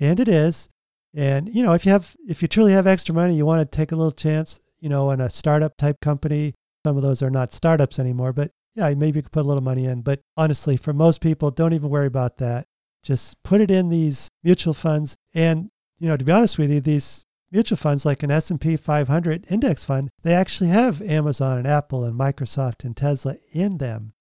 And 0.00 0.18
it 0.18 0.28
is. 0.28 0.68
And, 1.14 1.54
you 1.54 1.62
know, 1.62 1.74
if 1.74 1.84
you 1.84 1.92
have, 1.92 2.16
if 2.26 2.42
you 2.42 2.48
truly 2.48 2.72
have 2.72 2.86
extra 2.86 3.14
money, 3.14 3.34
you 3.34 3.44
want 3.44 3.60
to 3.60 3.76
take 3.76 3.92
a 3.92 3.96
little 3.96 4.12
chance, 4.12 4.60
you 4.80 4.88
know, 4.88 5.10
in 5.10 5.20
a 5.20 5.30
startup 5.30 5.76
type 5.76 6.00
company. 6.00 6.54
Some 6.84 6.96
of 6.96 7.02
those 7.02 7.22
are 7.22 7.30
not 7.30 7.52
startups 7.52 7.98
anymore, 7.98 8.32
but 8.32 8.50
yeah, 8.74 8.92
maybe 8.94 9.18
you 9.18 9.22
could 9.22 9.32
put 9.32 9.44
a 9.44 9.48
little 9.48 9.62
money 9.62 9.84
in. 9.84 10.00
But 10.00 10.20
honestly, 10.36 10.76
for 10.76 10.92
most 10.92 11.20
people, 11.20 11.50
don't 11.50 11.74
even 11.74 11.90
worry 11.90 12.06
about 12.06 12.38
that. 12.38 12.66
Just 13.02 13.42
put 13.42 13.60
it 13.60 13.70
in 13.70 13.88
these 13.88 14.28
mutual 14.42 14.74
funds. 14.74 15.16
And, 15.34 15.70
you 15.98 16.08
know, 16.08 16.16
to 16.16 16.24
be 16.24 16.32
honest 16.32 16.58
with 16.58 16.70
you, 16.70 16.80
these 16.80 17.26
mutual 17.50 17.76
funds 17.76 18.06
like 18.06 18.22
an 18.22 18.30
S&P 18.30 18.76
500 18.76 19.46
index 19.50 19.84
fund, 19.84 20.08
they 20.22 20.34
actually 20.34 20.70
have 20.70 21.02
Amazon 21.02 21.58
and 21.58 21.66
Apple 21.66 22.04
and 22.04 22.18
Microsoft 22.18 22.84
and 22.84 22.96
Tesla 22.96 23.36
in 23.52 23.78
them. 23.78 24.14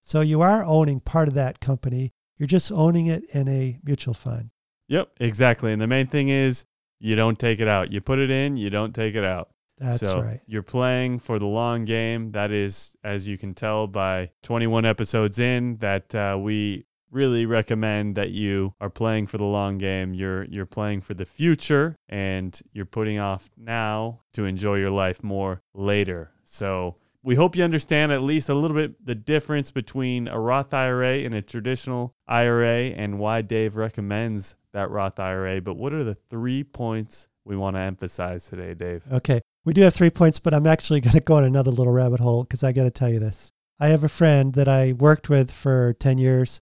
So 0.00 0.22
you 0.22 0.40
are 0.40 0.64
owning 0.64 1.00
part 1.00 1.28
of 1.28 1.34
that 1.34 1.60
company. 1.60 2.12
You're 2.38 2.46
just 2.46 2.72
owning 2.72 3.06
it 3.06 3.24
in 3.34 3.48
a 3.48 3.78
mutual 3.84 4.14
fund. 4.14 4.50
Yep, 4.90 5.12
exactly. 5.20 5.72
And 5.72 5.80
the 5.80 5.86
main 5.86 6.08
thing 6.08 6.28
is 6.28 6.66
you 6.98 7.16
don't 7.16 7.38
take 7.38 7.60
it 7.60 7.68
out. 7.68 7.92
You 7.92 8.00
put 8.00 8.18
it 8.18 8.30
in, 8.30 8.56
you 8.56 8.70
don't 8.70 8.94
take 8.94 9.14
it 9.14 9.24
out. 9.24 9.48
That's 9.78 10.00
so 10.00 10.20
right. 10.20 10.40
You're 10.46 10.62
playing 10.62 11.20
for 11.20 11.38
the 11.38 11.46
long 11.46 11.86
game. 11.86 12.32
That 12.32 12.50
is, 12.50 12.96
as 13.02 13.26
you 13.26 13.38
can 13.38 13.54
tell 13.54 13.86
by 13.86 14.30
21 14.42 14.84
episodes 14.84 15.38
in, 15.38 15.78
that 15.78 16.14
uh, 16.14 16.36
we 16.38 16.84
really 17.10 17.46
recommend 17.46 18.16
that 18.16 18.30
you 18.30 18.74
are 18.80 18.90
playing 18.90 19.28
for 19.28 19.38
the 19.38 19.44
long 19.44 19.78
game. 19.78 20.12
You're 20.12 20.44
you're 20.44 20.66
playing 20.66 21.00
for 21.00 21.14
the 21.14 21.24
future 21.24 21.96
and 22.08 22.60
you're 22.72 22.84
putting 22.84 23.18
off 23.18 23.48
now 23.56 24.20
to 24.34 24.44
enjoy 24.44 24.76
your 24.76 24.90
life 24.90 25.22
more 25.22 25.62
later. 25.72 26.32
So 26.44 26.96
we 27.22 27.34
hope 27.34 27.56
you 27.56 27.64
understand 27.64 28.12
at 28.12 28.22
least 28.22 28.48
a 28.48 28.54
little 28.54 28.76
bit 28.76 29.04
the 29.04 29.14
difference 29.14 29.70
between 29.70 30.28
a 30.28 30.38
Roth 30.38 30.74
IRA 30.74 31.18
and 31.18 31.34
a 31.34 31.42
traditional 31.42 32.14
IRA 32.26 32.90
and 32.90 33.18
why 33.18 33.42
Dave 33.42 33.76
recommends 33.76 34.56
that 34.72 34.90
Roth 34.90 35.18
IRA. 35.18 35.60
But 35.60 35.76
what 35.76 35.92
are 35.92 36.04
the 36.04 36.14
three 36.14 36.64
points 36.64 37.28
we 37.44 37.56
want 37.56 37.76
to 37.76 37.80
emphasize 37.80 38.46
today, 38.46 38.74
Dave? 38.74 39.04
Okay. 39.10 39.40
We 39.64 39.74
do 39.74 39.82
have 39.82 39.94
three 39.94 40.10
points, 40.10 40.38
but 40.38 40.54
I'm 40.54 40.66
actually 40.66 41.00
going 41.02 41.14
to 41.14 41.20
go 41.20 41.34
on 41.36 41.44
another 41.44 41.70
little 41.70 41.92
rabbit 41.92 42.20
hole 42.20 42.44
because 42.44 42.64
I 42.64 42.72
got 42.72 42.84
to 42.84 42.90
tell 42.90 43.10
you 43.10 43.18
this. 43.18 43.50
I 43.78 43.88
have 43.88 44.04
a 44.04 44.08
friend 44.08 44.52
that 44.54 44.68
I 44.68 44.92
worked 44.92 45.28
with 45.28 45.50
for 45.50 45.94
10 45.94 46.18
years 46.18 46.60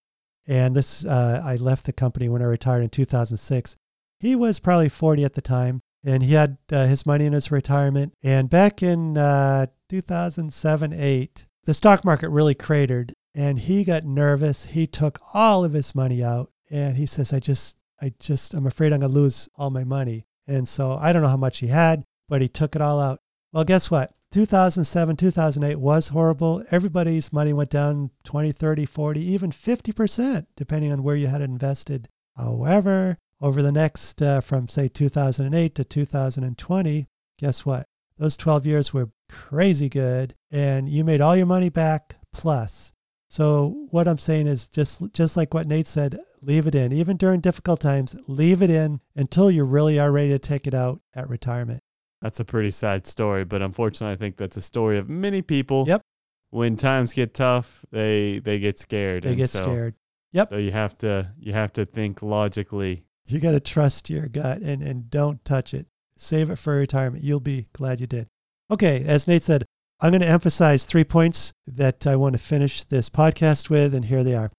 and 0.49 0.75
this, 0.75 1.05
uh, 1.05 1.43
I 1.45 1.57
left 1.57 1.85
the 1.85 1.93
company 1.93 2.29
when 2.29 2.41
I 2.41 2.47
retired 2.47 2.83
in 2.83 2.89
2006. 2.89 3.77
He 4.19 4.35
was 4.35 4.59
probably 4.59 4.89
40 4.89 5.23
at 5.25 5.35
the 5.35 5.43
time, 5.43 5.81
and 6.03 6.23
he 6.23 6.33
had 6.33 6.57
uh, 6.73 6.87
his 6.87 7.05
money 7.05 7.27
in 7.27 7.35
his 7.35 7.53
retirement. 7.53 8.15
And 8.23 8.49
back 8.49 8.83
in 8.83 9.19
uh, 9.19 9.67
2007 9.91 10.95
8, 10.95 11.47
the 11.65 11.75
stock 11.75 12.03
market 12.03 12.31
really 12.31 12.55
cratered, 12.55 13.13
and 13.35 13.59
he 13.59 13.85
got 13.85 14.07
nervous. 14.07 14.65
He 14.65 14.87
took 14.87 15.21
all 15.35 15.65
of 15.65 15.75
his 15.75 15.95
money 15.95 16.25
out, 16.25 16.51
and 16.71 16.97
he 16.97 17.05
says, 17.05 17.33
"I 17.33 17.41
just, 17.41 17.77
I 18.01 18.13
just, 18.19 18.55
I'm 18.55 18.67
afraid 18.67 18.93
I'm 18.93 19.01
gonna 19.01 19.13
lose 19.13 19.49
all 19.57 19.71
my 19.71 19.85
money." 19.85 20.27
And 20.47 20.67
so 20.69 20.99
I 21.01 21.13
don't 21.13 21.23
know 21.23 21.29
how 21.29 21.37
much 21.37 21.59
he 21.59 21.69
had, 21.69 22.05
but 22.29 22.43
he 22.43 22.49
took 22.49 22.75
it 22.75 22.83
all 22.83 23.01
out. 23.01 23.21
Well, 23.53 23.65
guess 23.65 23.91
what? 23.91 24.13
2007, 24.31 25.17
2008 25.17 25.77
was 25.77 26.09
horrible. 26.09 26.63
Everybody's 26.71 27.33
money 27.33 27.53
went 27.53 27.71
down 27.71 28.11
20, 28.25 28.53
30, 28.53 28.85
40, 28.85 29.21
even 29.21 29.51
50%, 29.51 30.47
depending 30.55 30.93
on 30.93 31.03
where 31.03 31.17
you 31.17 31.29
had 31.29 31.41
invested. 31.41 32.09
However, 32.37 33.17
over 33.41 33.63
the 33.63 33.73
next, 33.73 34.21
uh, 34.21 34.41
from 34.41 34.69
say 34.69 34.89
2008 34.89 35.75
to 35.75 35.85
2020, 35.85 37.07
guess 37.39 37.65
what? 37.65 37.87
Those 38.19 38.37
12 38.37 38.67
years 38.67 38.93
were 38.93 39.11
crazy 39.31 39.89
good 39.89 40.35
and 40.51 40.89
you 40.89 41.05
made 41.05 41.21
all 41.21 41.37
your 41.37 41.47
money 41.47 41.69
back 41.69 42.17
plus. 42.33 42.93
So 43.29 43.87
what 43.91 44.09
I'm 44.09 44.19
saying 44.19 44.47
is 44.47 44.69
just 44.69 45.03
just 45.13 45.37
like 45.37 45.55
what 45.55 45.67
Nate 45.67 45.87
said, 45.87 46.19
leave 46.43 46.67
it 46.67 46.75
in. 46.75 46.93
Even 46.93 47.17
during 47.17 47.41
difficult 47.41 47.81
times, 47.81 48.17
leave 48.27 48.63
it 48.63 48.71
in 48.71 49.01
until 49.15 49.51
you 49.51 49.65
really 49.65 49.99
are 49.99 50.11
ready 50.11 50.31
to 50.31 50.39
take 50.39 50.67
it 50.67 50.75
out 50.75 51.01
at 51.15 51.29
retirement. 51.29 51.83
That's 52.21 52.41
a 52.41 52.45
pretty 52.45 52.71
sad 52.73 53.07
story, 53.07 53.45
but 53.45 53.63
unfortunately, 53.63 54.15
I 54.15 54.17
think 54.17 54.37
that's 54.37 54.57
a 54.57 54.63
story 54.63 54.99
of 54.99 55.09
many 55.09 55.43
people. 55.43 55.85
Yep. 55.87 56.03
When 56.51 56.77
times 56.77 57.13
get 57.13 57.35
tough, 57.35 57.85
they 57.91 58.41
they 58.41 58.59
get 58.59 58.79
scared. 58.79 59.23
They 59.23 59.35
get 59.35 59.51
so, 59.51 59.63
scared. 59.63 59.95
Yep. 60.33 60.49
So 60.49 60.57
you 60.57 60.73
have 60.73 60.97
to 60.99 61.33
you 61.39 61.53
have 61.53 61.73
to 61.75 61.85
think 61.85 62.23
logically. 62.23 63.05
You 63.27 63.39
got 63.39 63.53
to 63.53 63.61
trust 63.61 64.11
your 64.11 64.27
gut 64.27 64.63
and 64.63 64.83
and 64.83 65.11
don't 65.11 65.45
touch 65.45 65.75
it. 65.75 65.87
Save 66.17 66.51
it 66.51 66.57
for 66.57 66.75
retirement. 66.75 67.23
You'll 67.23 67.41
be 67.41 67.69
glad 67.73 68.01
you 68.01 68.07
did. 68.07 68.29
Okay, 68.71 69.05
as 69.07 69.29
Nate 69.29 69.43
said, 69.43 69.65
I'm 70.01 70.11
going 70.11 70.21
to 70.21 70.29
emphasize 70.29 70.85
three 70.85 71.05
points 71.05 71.53
that 71.67 72.07
I 72.07 72.17
want 72.17 72.35
to 72.35 72.39
finish 72.39 72.85
this 72.85 73.09
podcast 73.09 73.71
with, 73.71 73.95
and 73.95 74.05
here 74.05 74.25
they 74.25 74.35
are. 74.35 74.51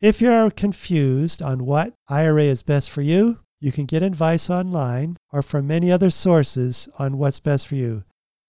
If 0.00 0.20
you're 0.20 0.50
confused 0.50 1.40
on 1.40 1.64
what 1.64 1.94
IRA 2.08 2.44
is 2.44 2.62
best 2.62 2.90
for 2.90 3.00
you, 3.00 3.38
You 3.60 3.72
can 3.72 3.86
get 3.86 4.02
advice 4.02 4.50
online 4.50 5.16
or 5.32 5.42
from 5.42 5.66
many 5.66 5.90
other 5.90 6.10
sources 6.10 6.88
on 6.98 7.18
what's 7.18 7.40
best 7.40 7.66
for 7.66 7.74
you. 7.74 8.04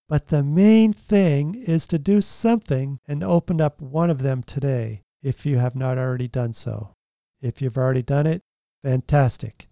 But 0.09 0.27
the 0.27 0.43
main 0.43 0.93
thing 0.93 1.55
is 1.55 1.87
to 1.87 1.99
do 1.99 2.21
something 2.21 2.99
and 3.07 3.23
open 3.23 3.61
up 3.61 3.81
one 3.81 4.09
of 4.09 4.21
them 4.21 4.43
today 4.43 5.01
if 5.21 5.45
you 5.45 5.57
have 5.57 5.75
not 5.75 5.97
already 5.97 6.27
done 6.27 6.53
so. 6.53 6.93
If 7.41 7.61
you've 7.61 7.77
already 7.77 8.01
done 8.01 8.27
it, 8.27 8.41
fantastic. 8.83 9.67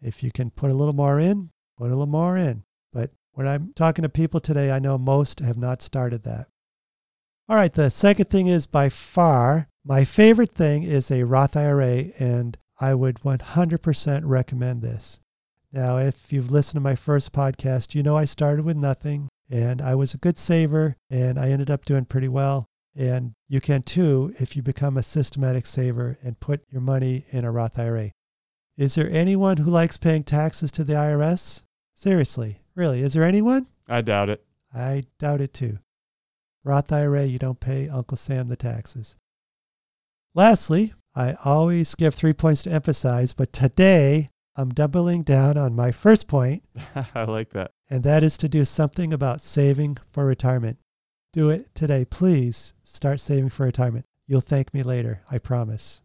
If 0.00 0.22
you 0.22 0.30
can 0.32 0.50
put 0.50 0.70
a 0.70 0.74
little 0.74 0.94
more 0.94 1.20
in, 1.20 1.50
put 1.78 1.86
a 1.86 1.96
little 1.96 2.06
more 2.06 2.36
in. 2.36 2.64
But 2.92 3.10
when 3.32 3.46
I'm 3.46 3.72
talking 3.74 4.02
to 4.02 4.08
people 4.08 4.40
today, 4.40 4.70
I 4.70 4.78
know 4.78 4.98
most 4.98 5.40
have 5.40 5.58
not 5.58 5.82
started 5.82 6.24
that. 6.24 6.48
All 7.48 7.56
right, 7.56 7.72
the 7.72 7.90
second 7.90 8.30
thing 8.30 8.46
is 8.46 8.66
by 8.66 8.88
far 8.88 9.68
my 9.84 10.04
favorite 10.04 10.54
thing 10.54 10.84
is 10.84 11.10
a 11.10 11.24
Roth 11.24 11.56
IRA, 11.56 12.12
and 12.18 12.56
I 12.80 12.94
would 12.94 13.20
100% 13.20 14.22
recommend 14.24 14.82
this. 14.82 15.20
Now, 15.72 15.96
if 15.96 16.32
you've 16.32 16.50
listened 16.50 16.76
to 16.76 16.80
my 16.80 16.94
first 16.94 17.32
podcast, 17.32 17.94
you 17.94 18.02
know 18.02 18.16
I 18.16 18.26
started 18.26 18.64
with 18.64 18.76
nothing 18.76 19.28
and 19.50 19.80
I 19.80 19.94
was 19.94 20.12
a 20.12 20.18
good 20.18 20.36
saver 20.36 20.96
and 21.08 21.38
I 21.38 21.48
ended 21.48 21.70
up 21.70 21.84
doing 21.84 22.04
pretty 22.04 22.28
well. 22.28 22.66
And 22.94 23.32
you 23.48 23.60
can 23.60 23.82
too 23.82 24.34
if 24.38 24.54
you 24.54 24.62
become 24.62 24.98
a 24.98 25.02
systematic 25.02 25.64
saver 25.64 26.18
and 26.22 26.40
put 26.40 26.62
your 26.70 26.82
money 26.82 27.24
in 27.30 27.46
a 27.46 27.50
Roth 27.50 27.78
IRA. 27.78 28.10
Is 28.76 28.94
there 28.94 29.10
anyone 29.10 29.58
who 29.58 29.70
likes 29.70 29.96
paying 29.96 30.24
taxes 30.24 30.70
to 30.72 30.84
the 30.84 30.94
IRS? 30.94 31.62
Seriously, 31.94 32.60
really, 32.74 33.00
is 33.00 33.14
there 33.14 33.24
anyone? 33.24 33.66
I 33.88 34.02
doubt 34.02 34.28
it. 34.28 34.44
I 34.74 35.04
doubt 35.18 35.40
it 35.40 35.54
too. 35.54 35.78
Roth 36.64 36.92
IRA, 36.92 37.24
you 37.24 37.38
don't 37.38 37.60
pay 37.60 37.88
Uncle 37.88 38.16
Sam 38.16 38.48
the 38.48 38.56
taxes. 38.56 39.16
Lastly, 40.34 40.94
I 41.14 41.36
always 41.44 41.94
give 41.94 42.14
three 42.14 42.32
points 42.32 42.62
to 42.62 42.70
emphasize, 42.72 43.34
but 43.34 43.52
today 43.52 44.30
I'm 44.56 44.70
doubling 44.70 45.22
down 45.22 45.58
on 45.58 45.76
my 45.76 45.92
first 45.92 46.26
point, 46.26 46.62
I 47.14 47.24
like 47.24 47.50
that. 47.50 47.72
and 47.90 48.02
that 48.04 48.22
is 48.22 48.36
to 48.38 48.48
do 48.48 48.64
something 48.64 49.12
about 49.12 49.40
saving 49.40 49.98
for 50.10 50.24
retirement. 50.24 50.78
Do 51.32 51.50
it 51.50 51.74
today, 51.74 52.04
please. 52.04 52.72
Start 52.84 53.20
saving 53.20 53.50
for 53.50 53.64
retirement. 53.64 54.06
You'll 54.26 54.40
thank 54.40 54.72
me 54.72 54.82
later, 54.82 55.22
I 55.30 55.38
promise. 55.38 56.00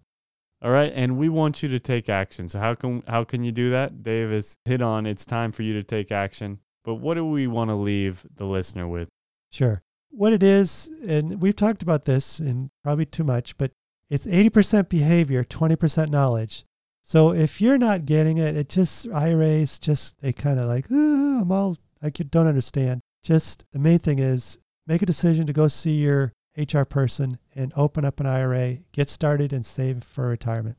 All 0.62 0.72
right, 0.72 0.92
and 0.94 1.18
we 1.18 1.30
want 1.30 1.62
you 1.62 1.70
to 1.70 1.80
take 1.80 2.10
action. 2.10 2.48
So 2.48 2.60
how 2.60 2.74
can 2.74 3.04
how 3.08 3.24
can 3.24 3.44
you 3.44 3.52
do 3.52 3.70
that? 3.72 4.02
Dave 4.02 4.32
has 4.32 4.58
hit 4.66 4.82
on 4.82 5.06
it's 5.06 5.26
time 5.26 5.52
for 5.52 5.64
you 5.64 5.74
to 5.74 5.84
take 5.84 6.12
action. 6.12 6.60
But 6.84 6.96
what 6.96 7.14
do 7.16 7.26
we 7.26 7.48
want 7.48 7.70
to 7.70 7.76
leave 7.76 8.26
the 8.36 8.46
listener 8.46 8.88
with? 8.88 9.08
Sure. 9.52 9.84
What 10.10 10.34
it 10.34 10.42
is, 10.42 10.90
and 11.06 11.42
we've 11.42 11.56
talked 11.56 11.84
about 11.84 12.06
this 12.06 12.40
and 12.40 12.72
probably 12.84 13.06
too 13.06 13.24
much, 13.26 13.58
but 13.58 13.72
it's 14.10 14.26
80% 14.26 14.90
behavior, 14.90 15.44
20% 15.44 16.10
knowledge. 16.10 16.66
So 17.02 17.34
if 17.34 17.62
you're 17.62 17.78
not 17.78 18.06
getting 18.06 18.38
it, 18.38 18.58
it 18.58 18.70
just 18.70 19.08
IRAs 19.08 19.80
just 19.80 20.20
they 20.20 20.34
kind 20.34 20.60
of 20.60 20.68
like, 20.68 20.88
"Ah, 20.92 21.42
I'm 21.42 21.52
all 21.52 21.78
I 22.02 22.10
don't 22.10 22.48
understand. 22.48 23.02
Just 23.24 23.66
the 23.72 23.80
main 23.80 24.00
thing 24.00 24.20
is 24.20 24.60
make 24.86 25.02
a 25.02 25.06
decision 25.06 25.48
to 25.48 25.54
go 25.54 25.68
see 25.68 26.02
your 26.02 26.34
HR 26.58 26.84
person 26.84 27.38
and 27.56 27.72
open 27.76 28.04
up 28.04 28.20
an 28.20 28.26
IRA, 28.26 28.80
get 28.92 29.10
started 29.10 29.54
and 29.54 29.66
save 29.66 30.04
for 30.04 30.28
retirement. 30.28 30.78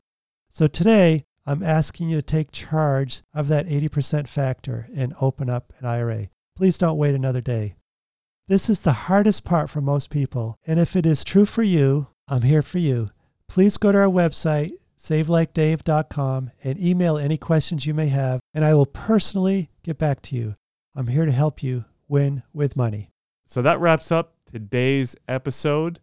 So 0.49 0.67
today 0.67 1.23
I'm 1.45 1.63
asking 1.63 2.09
you 2.09 2.17
to 2.17 2.21
take 2.21 2.51
charge 2.51 3.23
of 3.33 3.47
that 3.47 3.67
80% 3.67 4.27
factor 4.27 4.87
and 4.95 5.15
open 5.21 5.49
up 5.49 5.73
an 5.79 5.85
IRA. 5.85 6.29
Please 6.55 6.77
don't 6.77 6.97
wait 6.97 7.15
another 7.15 7.41
day. 7.41 7.75
This 8.47 8.69
is 8.69 8.81
the 8.81 8.93
hardest 8.93 9.45
part 9.45 9.69
for 9.69 9.79
most 9.79 10.09
people. 10.09 10.57
And 10.65 10.79
if 10.79 10.95
it 10.95 11.05
is 11.05 11.23
true 11.23 11.45
for 11.45 11.63
you, 11.63 12.07
I'm 12.27 12.41
here 12.41 12.61
for 12.61 12.79
you. 12.79 13.11
Please 13.49 13.77
go 13.77 13.91
to 13.91 13.97
our 13.97 14.05
website, 14.05 14.73
savelikeDave.com, 14.95 16.51
and 16.63 16.79
email 16.79 17.17
any 17.17 17.35
questions 17.35 17.83
you 17.83 17.95
may 17.95 18.07
have, 18.07 18.39
and 18.53 18.63
I 18.63 18.75
will 18.75 18.85
personally 18.85 19.71
get 19.81 19.97
back 19.97 20.21
to 20.23 20.35
you. 20.35 20.55
I'm 20.95 21.07
here 21.07 21.25
to 21.25 21.31
help 21.31 21.63
you 21.63 21.85
win 22.07 22.43
with 22.53 22.77
money. 22.77 23.09
So 23.47 23.63
that 23.63 23.79
wraps 23.79 24.11
up 24.11 24.35
today's 24.45 25.15
episode. 25.27 25.99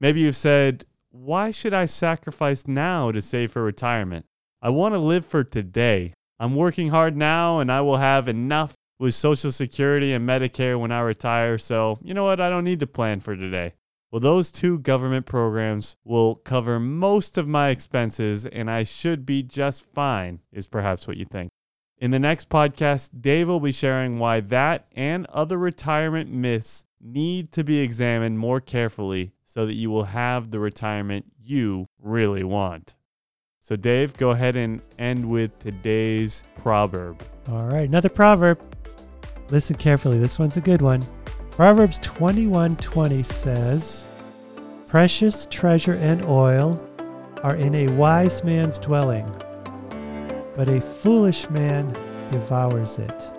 Maybe 0.00 0.20
you've 0.20 0.34
said, 0.34 0.86
why 1.10 1.50
should 1.50 1.74
I 1.74 1.84
sacrifice 1.84 2.66
now 2.66 3.12
to 3.12 3.20
save 3.20 3.52
for 3.52 3.62
retirement? 3.62 4.24
I 4.62 4.70
want 4.70 4.94
to 4.94 4.98
live 4.98 5.26
for 5.26 5.44
today. 5.44 6.14
I'm 6.40 6.54
working 6.56 6.88
hard 6.88 7.18
now 7.18 7.58
and 7.58 7.70
I 7.70 7.82
will 7.82 7.98
have 7.98 8.28
enough 8.28 8.74
with 8.98 9.14
Social 9.14 9.52
Security 9.52 10.14
and 10.14 10.26
Medicare 10.26 10.80
when 10.80 10.90
I 10.90 11.00
retire. 11.00 11.58
So, 11.58 11.98
you 12.02 12.14
know 12.14 12.24
what? 12.24 12.40
I 12.40 12.48
don't 12.48 12.64
need 12.64 12.80
to 12.80 12.86
plan 12.86 13.20
for 13.20 13.36
today. 13.36 13.74
Well, 14.10 14.20
those 14.20 14.50
two 14.50 14.78
government 14.78 15.26
programs 15.26 15.96
will 16.02 16.36
cover 16.36 16.80
most 16.80 17.36
of 17.36 17.46
my 17.46 17.68
expenses 17.68 18.46
and 18.46 18.70
I 18.70 18.82
should 18.84 19.26
be 19.26 19.42
just 19.42 19.84
fine, 19.84 20.40
is 20.50 20.66
perhaps 20.66 21.06
what 21.06 21.18
you 21.18 21.26
think. 21.26 21.50
In 21.98 22.10
the 22.10 22.18
next 22.18 22.48
podcast, 22.48 23.10
Dave 23.20 23.48
will 23.48 23.60
be 23.60 23.72
sharing 23.72 24.18
why 24.18 24.40
that 24.40 24.86
and 24.92 25.26
other 25.26 25.58
retirement 25.58 26.30
myths 26.30 26.86
need 27.00 27.52
to 27.52 27.64
be 27.64 27.80
examined 27.80 28.38
more 28.38 28.60
carefully 28.60 29.32
so 29.44 29.66
that 29.66 29.74
you 29.74 29.90
will 29.90 30.04
have 30.04 30.50
the 30.50 30.60
retirement 30.60 31.26
you 31.42 31.86
really 32.00 32.44
want. 32.44 32.96
So, 33.60 33.76
Dave, 33.76 34.16
go 34.16 34.30
ahead 34.30 34.56
and 34.56 34.80
end 34.98 35.28
with 35.28 35.58
today's 35.58 36.44
proverb. 36.56 37.22
All 37.50 37.64
right, 37.64 37.88
another 37.88 38.08
proverb. 38.08 38.58
Listen 39.50 39.76
carefully. 39.76 40.18
This 40.18 40.38
one's 40.38 40.56
a 40.56 40.62
good 40.62 40.80
one. 40.80 41.02
Proverbs 41.58 41.98
21:20 41.98 43.24
says, 43.24 44.06
"Precious 44.86 45.44
treasure 45.50 45.94
and 45.94 46.24
oil 46.24 46.80
are 47.42 47.56
in 47.56 47.74
a 47.74 47.88
wise 47.88 48.44
man's 48.44 48.78
dwelling, 48.78 49.26
but 50.54 50.68
a 50.68 50.80
foolish 50.80 51.50
man 51.50 51.92
devours 52.30 53.00
it." 53.00 53.37